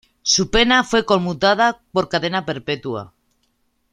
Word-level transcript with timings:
Su 0.23 0.49
pena 0.49 0.83
fue 0.83 1.05
conmutada 1.05 1.79
por 1.91 2.09
cadena 2.09 2.43
perpetua. 2.43 3.13